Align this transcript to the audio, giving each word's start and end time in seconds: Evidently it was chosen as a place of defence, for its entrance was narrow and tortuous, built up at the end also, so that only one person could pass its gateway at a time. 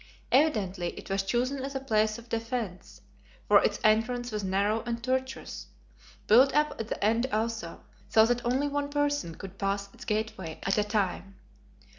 Evidently 0.31 0.97
it 0.97 1.11
was 1.11 1.21
chosen 1.21 1.59
as 1.63 1.75
a 1.75 1.79
place 1.79 2.17
of 2.17 2.27
defence, 2.27 3.01
for 3.47 3.61
its 3.63 3.79
entrance 3.83 4.31
was 4.31 4.43
narrow 4.43 4.81
and 4.87 5.03
tortuous, 5.03 5.67
built 6.25 6.51
up 6.55 6.75
at 6.81 6.87
the 6.87 7.03
end 7.03 7.27
also, 7.31 7.81
so 8.09 8.25
that 8.25 8.43
only 8.43 8.67
one 8.67 8.89
person 8.89 9.35
could 9.35 9.59
pass 9.59 9.93
its 9.93 10.03
gateway 10.05 10.57
at 10.63 10.79
a 10.79 10.83
time. 10.83 11.35